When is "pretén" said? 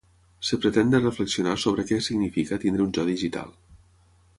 0.63-0.93